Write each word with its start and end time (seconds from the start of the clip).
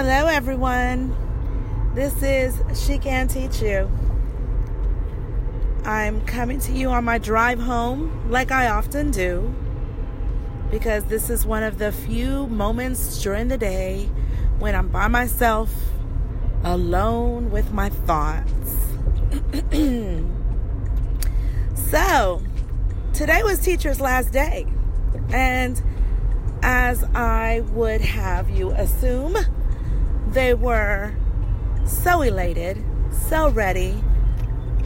Hello, 0.00 0.28
everyone. 0.28 1.12
This 1.92 2.22
is 2.22 2.56
She 2.72 2.98
Can 2.98 3.26
Teach 3.26 3.60
You. 3.60 3.90
I'm 5.84 6.20
coming 6.20 6.60
to 6.60 6.72
you 6.72 6.90
on 6.90 7.04
my 7.04 7.18
drive 7.18 7.58
home, 7.58 8.30
like 8.30 8.52
I 8.52 8.68
often 8.68 9.10
do, 9.10 9.52
because 10.70 11.02
this 11.06 11.30
is 11.30 11.44
one 11.44 11.64
of 11.64 11.78
the 11.78 11.90
few 11.90 12.46
moments 12.46 13.20
during 13.24 13.48
the 13.48 13.58
day 13.58 14.08
when 14.60 14.76
I'm 14.76 14.86
by 14.86 15.08
myself, 15.08 15.74
alone 16.62 17.50
with 17.50 17.72
my 17.72 17.88
thoughts. 17.88 18.76
so, 21.90 22.40
today 23.12 23.42
was 23.42 23.58
teacher's 23.58 24.00
last 24.00 24.32
day, 24.32 24.64
and 25.30 25.82
as 26.62 27.02
I 27.16 27.64
would 27.72 28.00
have 28.00 28.48
you 28.48 28.70
assume, 28.70 29.36
they 30.32 30.54
were 30.54 31.14
so 31.86 32.22
elated, 32.22 32.82
so 33.10 33.48
ready, 33.50 34.02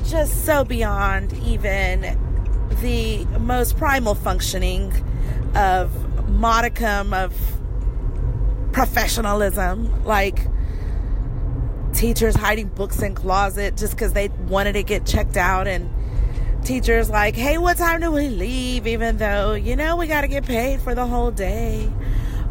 just 0.04 0.44
so 0.44 0.64
beyond 0.64 1.32
even 1.44 2.18
the 2.80 3.24
most 3.38 3.76
primal 3.76 4.14
functioning 4.14 4.92
of 5.54 6.28
modicum 6.28 7.12
of 7.12 7.34
professionalism, 8.72 10.04
like 10.04 10.46
teachers 11.92 12.34
hiding 12.34 12.68
books 12.68 13.02
in 13.02 13.14
closet 13.14 13.76
just 13.76 13.92
because 13.92 14.12
they 14.14 14.28
wanted 14.48 14.72
to 14.72 14.82
get 14.82 15.04
checked 15.04 15.36
out 15.36 15.68
and 15.68 15.90
teachers 16.64 17.10
like 17.10 17.34
hey 17.34 17.58
what 17.58 17.76
time 17.76 18.00
do 18.00 18.10
we 18.10 18.28
leave? 18.28 18.86
Even 18.86 19.18
though 19.18 19.52
you 19.52 19.76
know 19.76 19.96
we 19.96 20.06
got 20.06 20.22
to 20.22 20.28
get 20.28 20.44
paid 20.46 20.80
for 20.80 20.94
the 20.94 21.06
whole 21.06 21.30
day. 21.30 21.90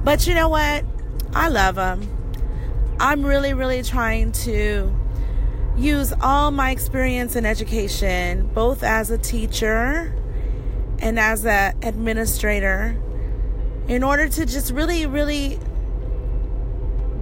But 0.04 0.28
you 0.28 0.36
know 0.36 0.50
what? 0.50 0.86
I 1.34 1.48
love 1.48 1.76
them 1.76 2.21
I'm 3.02 3.26
really, 3.26 3.56
really 3.56 3.82
trying 3.82 4.32
to 4.44 4.96
use 5.76 6.14
all 6.22 6.52
my 6.52 6.70
experience 6.70 7.36
in 7.36 7.48
education, 7.48 8.48
both 8.54 8.84
as 8.84 9.10
a 9.10 9.18
teacher 9.18 10.14
and 11.00 11.18
as 11.18 11.44
an 11.44 11.76
administrator, 11.82 12.96
in 13.88 14.04
order 14.04 14.30
to 14.30 14.46
just 14.46 14.72
really, 14.72 15.08
really 15.08 15.58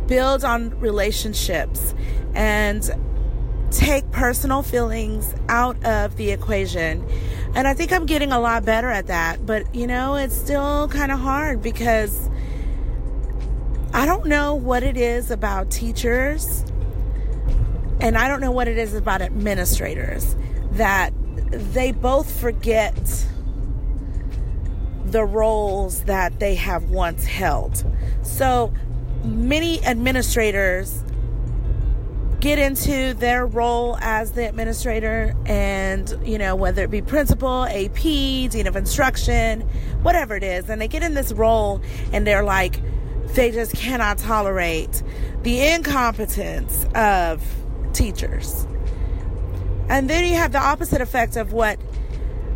build 0.08 0.44
on 0.44 0.78
relationships 0.82 1.96
and 2.36 2.92
take 3.72 4.12
personal 4.12 4.62
feelings 4.62 5.34
out 5.48 5.82
of 5.86 6.18
the 6.18 6.32
equation. 6.32 7.08
And 7.56 7.70
I 7.70 7.74
think 7.74 7.94
I'm 7.94 8.06
getting 8.06 8.34
a 8.34 8.40
lot 8.42 8.66
better 8.66 8.90
at 8.90 9.08
that. 9.08 9.46
But, 9.46 9.74
you 9.74 9.88
know, 9.88 10.16
it's 10.16 10.36
still 10.36 10.90
kind 10.90 11.10
of 11.10 11.20
hard 11.20 11.62
because 11.62 12.30
I 13.94 14.06
don't 14.06 14.28
know 14.28 14.54
what 14.54 14.84
it 14.84 14.98
is 14.98 15.32
about 15.32 15.72
teachers, 15.72 16.64
and 18.00 18.18
I 18.18 18.28
don't 18.28 18.40
know 18.40 18.52
what 18.52 18.68
it 18.68 18.78
is 18.78 18.94
about 18.94 19.22
administrators 19.22 20.36
that 20.74 21.12
they 21.52 21.92
both 21.92 22.40
forget 22.40 23.26
the 25.06 25.26
roles 25.26 26.04
that 26.04 26.40
they 26.40 26.56
have 26.56 26.92
once 26.92 27.26
held. 27.26 27.84
So 28.22 28.72
many 29.24 29.84
administrators 29.84 31.04
get 32.40 32.58
into 32.58 33.14
their 33.16 33.46
role 33.46 33.98
as 34.00 34.32
the 34.32 34.48
administrator 34.48 35.36
and 35.46 36.18
you 36.24 36.38
know 36.38 36.56
whether 36.56 36.86
it 36.86 36.90
be 36.90 37.02
principal 37.02 37.66
ap 37.66 37.96
dean 37.96 38.66
of 38.66 38.78
instruction 38.78 39.60
whatever 40.04 40.38
it 40.38 40.44
is 40.44 40.70
and 40.70 40.80
they 40.80 40.88
get 40.88 41.04
in 41.04 41.14
this 41.16 41.34
role 41.34 41.82
and 42.14 42.26
they're 42.26 42.46
like 42.46 42.80
they 43.34 43.52
just 43.52 43.76
cannot 43.76 44.18
tolerate 44.18 45.04
the 45.44 45.62
incompetence 45.62 46.86
of 46.96 47.44
teachers. 47.94 48.68
And 49.90 50.10
then 50.10 50.26
you 50.26 50.36
have 50.36 50.52
the 50.52 50.60
opposite 50.60 51.02
effect 51.02 51.36
of 51.36 51.54
what 51.54 51.80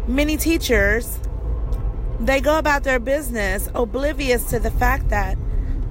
many 0.07 0.37
teachers 0.37 1.19
they 2.19 2.39
go 2.39 2.57
about 2.57 2.83
their 2.83 2.99
business 2.99 3.69
oblivious 3.73 4.45
to 4.45 4.59
the 4.59 4.71
fact 4.71 5.09
that 5.09 5.37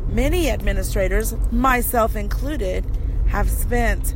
many 0.08 0.50
administrators, 0.50 1.34
myself 1.50 2.16
included, 2.16 2.86
have 3.26 3.50
spent 3.50 4.14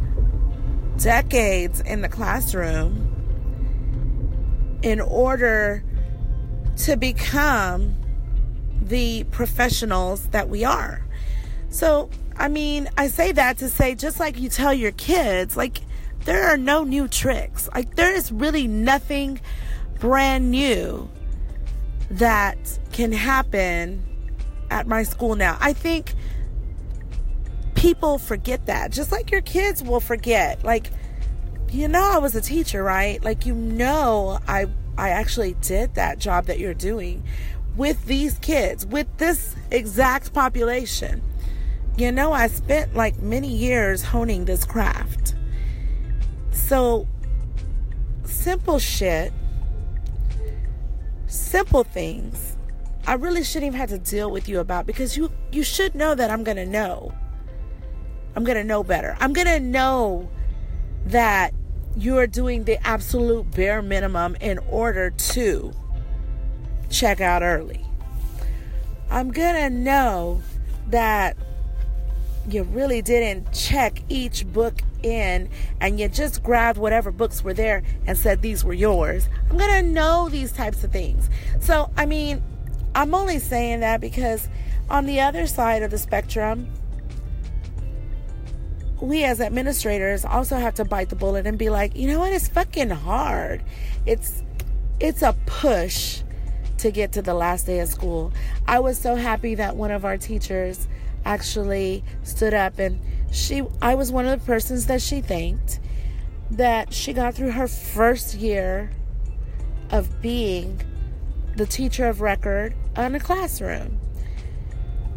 decades 0.99 1.81
in 1.81 2.01
the 2.01 2.09
classroom 2.09 3.03
in 4.83 5.01
order 5.01 5.83
to 6.77 6.97
become 6.97 7.96
the 8.83 9.25
professionals 9.25 10.29
that 10.29 10.49
we 10.49 10.65
are. 10.65 11.05
So, 11.69 12.11
I 12.37 12.49
mean, 12.49 12.89
I 12.97 13.09
say 13.09 13.33
that 13.33 13.59
to 13.59 13.69
say 13.69 13.95
just 13.95 14.21
like 14.21 14.39
you 14.39 14.49
tell 14.49 14.73
your 14.73 14.93
kids, 14.93 15.57
like, 15.57 15.81
there 16.25 16.49
are 16.49 16.57
no 16.57 16.85
new 16.85 17.07
tricks. 17.09 17.69
Like, 17.75 17.97
there 17.97 18.13
is 18.13 18.33
really 18.33 18.67
nothing 18.67 19.41
brand 19.99 20.51
new 20.51 21.09
that 22.11 22.79
can 22.93 23.13
happen 23.13 24.05
at 24.71 24.87
my 24.87 25.03
school 25.03 25.35
now. 25.37 25.57
I 25.61 25.73
think 25.73 26.15
people 27.75 28.19
forget 28.19 28.67
that, 28.67 28.91
just 28.91 29.13
like 29.13 29.31
your 29.31 29.41
kids 29.43 29.83
will 29.83 30.01
forget. 30.01 30.65
Like, 30.65 30.91
you 31.71 31.89
know, 31.89 32.11
I 32.13 32.19
was 32.19 32.35
a 32.35 32.41
teacher, 32.41 32.83
right? 32.83 33.23
Like, 33.23 33.47
you 33.47 33.55
know, 33.55 34.39
I 34.49 34.67
I 34.99 35.11
actually 35.11 35.55
did 35.61 35.95
that 35.95 36.19
job 36.19 36.47
that 36.47 36.59
you're 36.59 36.75
doing 36.75 37.23
with 37.77 38.05
these 38.07 38.39
kids, 38.39 38.87
with 38.87 39.07
this 39.19 39.55
exact 39.71 40.33
population. 40.33 41.23
You 41.97 42.13
know, 42.13 42.33
I 42.33 42.49
spent 42.49 42.95
like 42.95 43.21
many 43.21 43.49
years 43.49 44.03
honing 44.03 44.45
this 44.45 44.65
craft. 44.65 45.35
So, 46.51 47.07
simple 48.25 48.79
shit, 48.79 49.33
simple 51.27 51.85
things, 51.85 52.57
I 53.07 53.15
really 53.15 53.45
shouldn't 53.45 53.69
even 53.69 53.81
have 53.81 53.91
to 53.91 53.99
deal 53.99 54.31
with 54.31 54.49
you 54.49 54.59
about 54.61 54.87
because 54.87 55.17
you 55.17 55.31
you 55.53 55.63
should 55.63 55.95
know 55.95 56.15
that 56.15 56.31
I'm 56.31 56.43
going 56.43 56.57
to 56.57 56.67
know. 56.67 57.13
I'm 58.35 58.45
going 58.45 58.59
to 58.59 58.65
know 58.65 58.83
better. 58.83 59.17
I'm 59.21 59.33
going 59.33 59.47
to 59.47 59.61
know 59.61 60.29
that 61.07 61.55
you 61.97 62.19
are 62.19 62.27
doing 62.27 62.65
the 62.65 62.85
absolute 62.87 63.51
bare 63.53 63.81
minimum 63.81 64.37
in 64.41 64.59
order 64.59 65.11
to 65.11 65.73
check 66.99 67.21
out 67.21 67.43
early. 67.43 67.85
I'm 69.11 69.31
gonna 69.31 69.71
know 69.71 70.41
that 70.89 71.37
you 72.49 72.63
really 72.63 73.03
didn't 73.03 73.53
check 73.53 74.03
each 74.09 74.47
book 74.47 74.81
in 75.03 75.49
and 75.81 76.01
you 76.01 76.09
just 76.09 76.43
grabbed 76.43 76.79
whatever 76.79 77.11
books 77.11 77.45
were 77.45 77.55
there 77.55 77.83
and 78.07 78.17
said 78.17 78.43
these 78.43 78.65
were 78.65 78.73
yours. 78.73 79.29
I'm 79.51 79.59
gonna 79.59 79.83
know 79.83 80.29
these 80.29 80.53
types 80.53 80.83
of 80.85 80.93
things. 80.93 81.29
So, 81.61 81.91
I 81.97 82.07
mean, 82.07 82.43
I'm 82.95 83.15
only 83.15 83.39
saying 83.39 83.81
that 83.81 84.01
because 84.01 84.49
on 84.89 85.07
the 85.07 85.21
other 85.21 85.47
side 85.47 85.83
of 85.83 85.91
the 85.91 85.99
spectrum, 85.99 86.69
we 89.01 89.25
as 89.25 89.41
administrators 89.41 90.25
also 90.25 90.57
have 90.57 90.75
to 90.75 90.85
bite 90.85 91.11
the 91.11 91.17
bullet 91.17 91.47
and 91.47 91.59
be 91.59 91.69
like, 91.69 91.95
you 91.95 92.09
know 92.09 92.21
what, 92.21 92.33
it's 92.33 92.49
fucking 92.49 92.91
hard. 92.91 93.63
It's 94.07 94.43
it's 94.99 95.21
a 95.21 95.37
push 95.45 96.23
to 96.87 96.93
get 96.93 97.11
to 97.11 97.21
the 97.21 97.35
last 97.35 97.67
day 97.67 97.81
of 97.81 97.89
school. 97.89 98.33
I 98.67 98.79
was 98.79 98.97
so 98.97 99.17
happy 99.17 99.57
that 99.57 99.75
one 99.75 99.91
of 99.91 100.05
our 100.05 100.17
teachers 100.17 100.87
actually 101.25 102.05
stood 102.23 102.55
up 102.55 102.79
and 102.79 103.01
she 103.33 103.65
I 103.83 103.97
was 103.97 104.13
one 104.13 104.25
of 104.25 104.39
the 104.39 104.47
persons 104.47 104.87
that 104.87 105.03
she 105.03 105.21
thanked 105.21 105.81
that 106.53 106.95
she 106.95 107.13
got 107.13 107.35
through 107.35 107.51
her 107.51 107.67
first 107.67 108.35
year 108.35 108.93
of 109.91 110.23
being 110.23 110.81
the 111.57 111.67
teacher 111.67 112.07
of 112.07 112.21
record 112.21 112.73
in 112.97 113.17
a 113.17 113.21
classroom. 113.21 113.99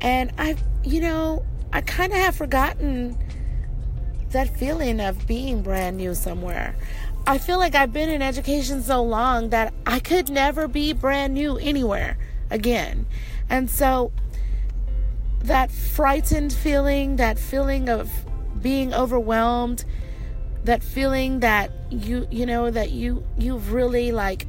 And 0.01 0.31
I 0.39 0.55
you 0.83 1.01
know, 1.01 1.45
I 1.71 1.81
kind 1.81 2.11
of 2.11 2.17
have 2.17 2.35
forgotten 2.35 3.15
that 4.31 4.57
feeling 4.57 4.99
of 4.99 5.27
being 5.27 5.61
brand 5.61 5.97
new 5.97 6.15
somewhere. 6.15 6.75
I 7.27 7.37
feel 7.37 7.59
like 7.59 7.75
I've 7.75 7.93
been 7.93 8.09
in 8.09 8.21
education 8.21 8.81
so 8.81 9.03
long 9.03 9.49
that 9.49 9.73
I 9.85 9.99
could 9.99 10.29
never 10.29 10.67
be 10.67 10.93
brand 10.93 11.33
new 11.33 11.57
anywhere 11.57 12.17
again. 12.49 13.05
And 13.49 13.69
so 13.69 14.11
that 15.43 15.71
frightened 15.71 16.53
feeling, 16.53 17.17
that 17.17 17.37
feeling 17.39 17.89
of 17.89 18.11
being 18.61 18.93
overwhelmed, 18.93 19.85
that 20.63 20.83
feeling 20.83 21.39
that 21.39 21.71
you 21.89 22.27
you 22.29 22.45
know 22.45 22.69
that 22.69 22.91
you 22.91 23.23
you've 23.37 23.71
really 23.71 24.11
like 24.11 24.45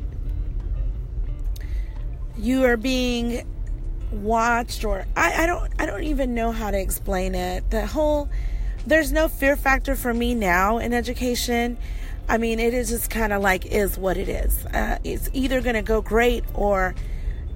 you 2.36 2.64
are 2.64 2.76
being 2.76 3.46
watched 4.10 4.84
or 4.84 5.06
I, 5.16 5.44
I 5.44 5.46
don't 5.46 5.72
I 5.78 5.86
don't 5.86 6.02
even 6.02 6.34
know 6.34 6.50
how 6.50 6.70
to 6.70 6.78
explain 6.78 7.34
it. 7.34 7.70
The 7.70 7.86
whole 7.86 8.28
there's 8.86 9.12
no 9.12 9.28
fear 9.28 9.56
factor 9.56 9.94
for 9.94 10.12
me 10.12 10.34
now 10.34 10.78
in 10.78 10.92
education 10.92 11.78
I 12.30 12.38
mean, 12.38 12.60
it 12.60 12.74
is 12.74 12.88
just 12.88 13.10
kind 13.10 13.32
of 13.32 13.42
like 13.42 13.66
is 13.66 13.98
what 13.98 14.16
it 14.16 14.28
is. 14.28 14.64
Uh, 14.66 14.98
it's 15.02 15.28
either 15.32 15.60
going 15.60 15.74
to 15.74 15.82
go 15.82 16.00
great 16.00 16.44
or 16.54 16.94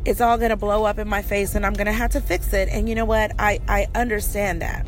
it's 0.04 0.20
all 0.20 0.36
going 0.36 0.50
to 0.50 0.56
blow 0.56 0.82
up 0.82 0.98
in 0.98 1.08
my 1.08 1.22
face 1.22 1.54
and 1.54 1.64
I'm 1.64 1.74
going 1.74 1.86
to 1.86 1.92
have 1.92 2.10
to 2.10 2.20
fix 2.20 2.52
it. 2.52 2.68
And 2.68 2.88
you 2.88 2.96
know 2.96 3.04
what? 3.04 3.30
I, 3.38 3.60
I 3.68 3.86
understand 3.94 4.62
that. 4.62 4.84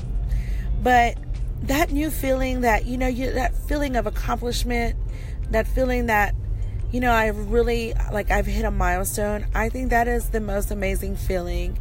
But 0.83 1.17
that 1.63 1.93
new 1.93 2.11
feeling 2.11 2.63
that, 2.63 2.87
you 2.87 2.99
know, 2.99 3.07
you, 3.07 3.31
that 3.31 3.55
feeling 3.55 3.95
of 3.95 4.09
accomplishment, 4.09 4.97
that 5.51 5.69
feeling 5.69 6.07
that, 6.07 6.35
you 6.91 6.99
know, 6.99 7.13
I've 7.13 7.53
really, 7.53 7.95
like, 8.13 8.33
I've 8.33 8.47
hit 8.47 8.65
a 8.65 8.73
milestone, 8.73 9.47
I 9.55 9.69
think 9.69 9.91
that 9.91 10.09
is 10.09 10.31
the 10.31 10.41
most 10.41 10.73
amazing 10.73 11.15
feeling. 11.15 11.79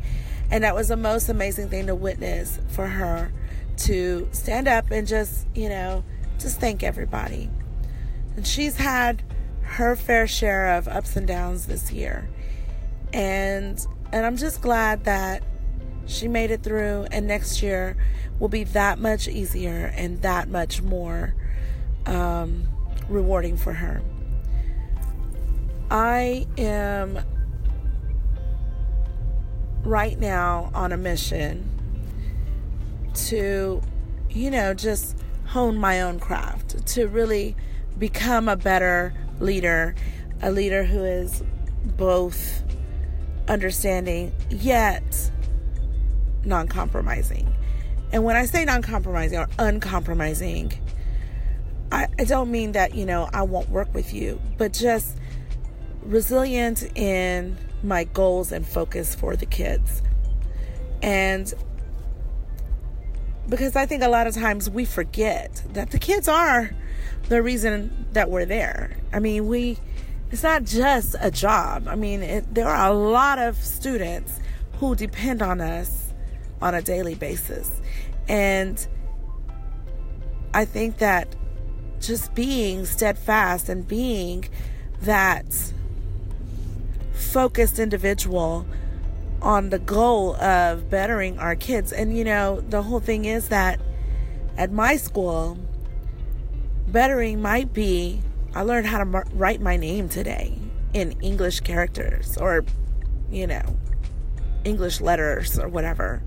And 0.52 0.64
that 0.64 0.76
was 0.76 0.90
the 0.90 0.98
most 0.98 1.28
amazing 1.28 1.70
thing 1.70 1.88
to 1.88 1.96
witness 1.96 2.60
for 2.68 2.86
her 2.86 3.34
to 3.78 4.30
stand 4.32 4.68
up 4.68 4.92
and 4.92 5.08
just, 5.08 5.48
you 5.56 5.70
know, 5.70 6.04
just 6.38 6.60
thank 6.60 6.84
everybody. 6.84 7.50
And 8.36 8.46
she's 8.46 8.78
had 8.78 9.24
her 9.62 9.96
fair 9.96 10.28
share 10.28 10.76
of 10.76 10.88
ups 10.88 11.16
and 11.16 11.28
downs 11.28 11.68
this 11.68 11.92
year. 11.92 12.30
And 13.14 13.86
and 14.12 14.26
I'm 14.26 14.38
just 14.38 14.62
glad 14.62 15.06
that 15.06 15.44
she 16.06 16.28
made 16.28 16.52
it 16.52 16.64
through 16.64 17.08
and 17.12 17.28
next 17.28 17.64
year 17.64 17.98
will 18.40 18.50
be 18.50 18.64
that 18.64 19.00
much 19.00 19.28
easier 19.28 19.92
and 19.96 20.22
that 20.22 20.50
much 20.50 20.82
more 20.82 21.34
um, 22.06 22.68
rewarding 23.10 23.58
for 23.58 23.74
her. 23.74 24.02
I 25.90 26.46
am 26.58 27.20
right 29.84 30.20
now 30.20 30.72
on 30.74 30.92
a 30.92 30.98
mission 30.98 31.70
to, 33.14 33.82
you 34.30 34.52
know, 34.52 34.74
just 34.74 35.18
hone 35.48 35.78
my 35.78 36.02
own 36.02 36.20
craft, 36.20 36.86
to 36.88 37.08
really 37.08 37.56
become 37.98 38.50
a 38.50 38.56
better 38.56 39.14
leader, 39.40 39.96
a 40.42 40.52
leader 40.52 40.84
who 40.84 41.04
is 41.04 41.44
both 41.98 42.64
understanding 43.48 44.34
yet 44.50 45.32
non 46.44 46.68
compromising. 46.68 47.54
And 48.12 48.24
when 48.24 48.36
I 48.36 48.46
say 48.46 48.66
non 48.66 48.82
compromising 48.82 49.40
or 49.40 49.48
uncompromising, 49.60 50.74
I, 51.92 52.08
I 52.20 52.24
don't 52.24 52.52
mean 52.52 52.74
that, 52.74 52.96
you 52.96 53.06
know, 53.06 53.30
I 53.34 53.44
won't 53.44 53.70
work 53.70 53.94
with 53.94 54.14
you, 54.14 54.40
but 54.58 54.74
just 54.74 55.18
resilient 56.02 56.84
in 56.96 57.58
my 57.84 58.04
goals 58.06 58.52
and 58.52 58.66
focus 58.66 59.16
for 59.16 59.36
the 59.36 59.46
kids. 59.46 60.02
And 61.02 61.54
because 63.50 63.76
I 63.76 63.86
think 63.86 64.02
a 64.02 64.10
lot 64.10 64.28
of 64.28 64.34
times 64.34 64.70
we 64.70 64.86
forget 64.86 65.62
that 65.74 65.92
the 65.92 66.00
kids 66.00 66.28
are 66.28 66.72
the 67.30 67.42
reason 67.42 68.08
that 68.14 68.30
we're 68.30 68.46
there. 68.46 68.98
I 69.14 69.20
mean, 69.20 69.48
we 69.48 69.78
it's 70.32 70.44
not 70.44 70.64
just 70.64 71.16
a 71.20 71.32
job. 71.32 71.88
I 71.88 71.96
mean, 71.96 72.22
it, 72.22 72.54
there 72.54 72.68
are 72.68 72.92
a 72.92 72.94
lot 72.94 73.40
of 73.40 73.58
students 73.58 74.40
who 74.80 74.96
depend 74.96 75.42
on 75.42 75.62
us 75.62 76.14
on 76.62 76.74
a 76.74 76.82
daily 76.82 77.16
basis. 77.16 77.80
And 78.28 78.86
I 80.54 80.66
think 80.66 80.98
that 80.98 81.36
just 82.00 82.34
being 82.36 82.86
steadfast 82.86 83.70
and 83.70 83.88
being 83.88 84.50
that 85.02 85.46
focused 87.14 87.80
individual 87.80 88.66
on 89.42 89.70
the 89.70 89.80
goal 89.80 90.36
of 90.38 90.90
bettering 90.90 91.38
our 91.40 91.56
kids. 91.56 91.94
And 91.94 92.18
you 92.18 92.24
know, 92.24 92.62
the 92.62 92.82
whole 92.82 93.00
thing 93.00 93.26
is 93.26 93.50
that 93.50 93.80
at 94.58 94.72
my 94.72 94.98
school, 94.98 95.58
bettering 96.96 97.42
might 97.42 97.74
be 97.74 98.22
I 98.54 98.62
learned 98.62 98.88
how 98.88 99.04
to 99.04 99.24
write 99.34 99.60
my 99.60 99.76
name 99.76 100.08
today 100.08 100.58
in 100.94 101.12
English 101.20 101.60
characters 101.60 102.38
or, 102.38 102.64
you 103.30 103.48
know, 103.48 103.78
English 104.64 105.02
letters 105.02 105.60
or 105.60 105.68
whatever. 105.68 106.24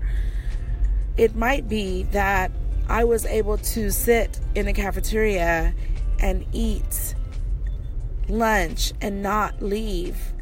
It 1.17 1.35
might 1.35 1.67
be 1.67 2.03
that 2.11 2.51
I 2.87 3.03
was 3.03 3.25
able 3.25 3.57
to 3.57 3.89
sit 3.89 4.39
in 4.53 4.67
a 4.67 4.73
cafeteria 4.73 5.73
and 6.19 6.45
eat 6.53 7.15
lunch 8.27 8.93
and 9.01 9.23
not 9.23 9.63
leave 9.63 10.33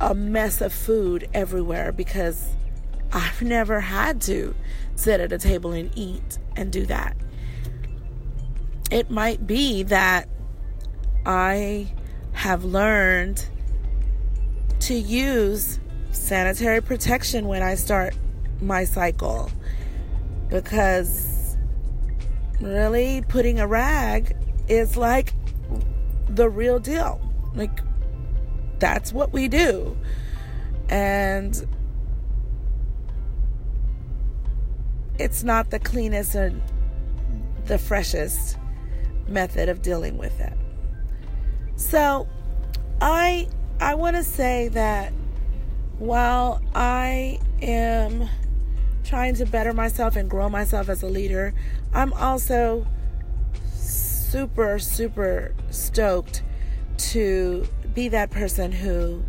a 0.00 0.14
mess 0.14 0.60
of 0.60 0.72
food 0.72 1.28
everywhere 1.34 1.90
because 1.90 2.50
I've 3.12 3.42
never 3.42 3.80
had 3.80 4.20
to 4.22 4.54
sit 4.94 5.18
at 5.20 5.32
a 5.32 5.38
table 5.38 5.72
and 5.72 5.90
eat 5.98 6.38
and 6.54 6.70
do 6.70 6.86
that. 6.86 7.16
It 8.90 9.10
might 9.10 9.46
be 9.46 9.82
that 9.84 10.28
I 11.24 11.92
have 12.32 12.64
learned 12.64 13.44
to 14.80 14.94
use 14.94 15.80
sanitary 16.12 16.80
protection 16.80 17.48
when 17.48 17.62
I 17.62 17.74
start 17.74 18.16
my 18.60 18.84
cycle 18.84 19.50
because 20.48 21.56
really 22.60 23.22
putting 23.28 23.58
a 23.58 23.66
rag 23.66 24.36
is 24.68 24.96
like 24.96 25.34
the 26.28 26.48
real 26.48 26.78
deal. 26.78 27.20
Like, 27.54 27.80
that's 28.78 29.12
what 29.12 29.32
we 29.32 29.48
do. 29.48 29.96
And 30.88 31.66
it's 35.18 35.42
not 35.42 35.70
the 35.70 35.78
cleanest 35.78 36.34
and 36.34 36.62
the 37.64 37.78
freshest 37.78 38.58
method 39.28 39.68
of 39.68 39.82
dealing 39.82 40.18
with 40.18 40.38
it. 40.40 40.52
So, 41.76 42.26
I 43.00 43.48
I 43.80 43.94
want 43.94 44.16
to 44.16 44.24
say 44.24 44.68
that 44.68 45.12
while 45.98 46.62
I 46.74 47.38
am 47.60 48.28
trying 49.04 49.34
to 49.36 49.46
better 49.46 49.72
myself 49.72 50.16
and 50.16 50.28
grow 50.28 50.48
myself 50.48 50.88
as 50.88 51.02
a 51.02 51.06
leader, 51.06 51.54
I'm 51.92 52.12
also 52.14 52.86
super 53.74 54.78
super 54.78 55.54
stoked 55.70 56.42
to 56.98 57.66
be 57.94 58.08
that 58.08 58.30
person 58.30 58.72
who 58.72 59.22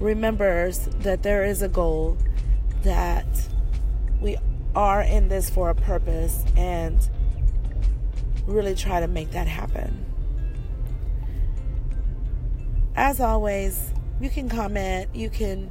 remembers 0.00 0.86
that 1.00 1.22
there 1.22 1.44
is 1.44 1.62
a 1.62 1.68
goal 1.68 2.18
that 2.82 3.26
we 4.20 4.36
are 4.74 5.02
in 5.02 5.28
this 5.28 5.48
for 5.48 5.70
a 5.70 5.74
purpose 5.74 6.44
and 6.56 7.08
really 8.46 8.74
try 8.74 9.00
to 9.00 9.08
make 9.08 9.30
that 9.32 9.46
happen. 9.46 10.04
As 12.96 13.20
always, 13.20 13.92
you 14.20 14.30
can 14.30 14.48
comment, 14.48 15.08
you 15.14 15.28
can 15.28 15.70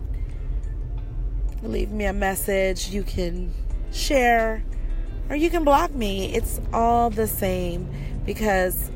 leave 1.62 1.92
me 1.92 2.06
a 2.06 2.14
message, 2.14 2.90
you 2.90 3.04
can 3.04 3.54
share, 3.92 4.64
or 5.30 5.36
you 5.36 5.50
can 5.50 5.64
block 5.64 5.94
me. 5.94 6.34
It's 6.34 6.60
all 6.74 7.10
the 7.10 7.28
same 7.28 7.90
because 8.26 8.92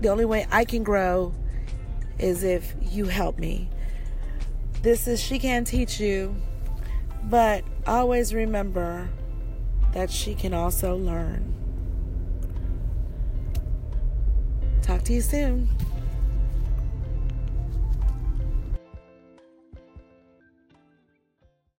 the 0.00 0.08
only 0.08 0.24
way 0.24 0.46
I 0.50 0.64
can 0.64 0.82
grow 0.82 1.34
is 2.18 2.42
if 2.42 2.74
you 2.90 3.06
help 3.06 3.38
me. 3.38 3.68
This 4.82 5.06
is 5.06 5.20
She 5.20 5.38
Can 5.38 5.64
Teach 5.64 6.00
You, 6.00 6.34
but 7.24 7.64
always 7.86 8.34
remember 8.34 9.10
that 9.92 10.10
she 10.10 10.34
can 10.34 10.54
also 10.54 10.96
learn. 10.96 11.59
Talk 14.82 15.02
to 15.04 15.12
you 15.12 15.20
soon. 15.20 15.68